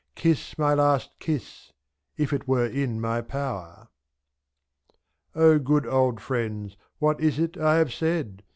[0.15, 1.73] Kiss my last kiss—
[2.17, 3.87] if it were in my power.
[5.35, 8.41] good old friends, what is it I have said